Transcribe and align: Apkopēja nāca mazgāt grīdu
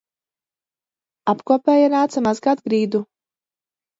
Apkopēja 1.33 1.91
nāca 1.95 2.25
mazgāt 2.29 2.65
grīdu 2.71 3.05